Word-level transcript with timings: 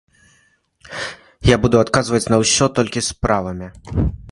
Я 1.49 1.59
буду 1.67 1.77
адказваць 1.83 2.23
на 2.35 2.41
ўсё 2.45 2.65
толькі 2.79 3.07
справамі. 3.11 3.73